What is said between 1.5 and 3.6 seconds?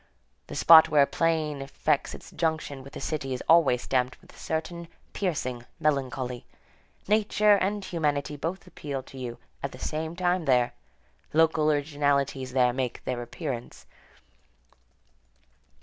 effects its junction with a city is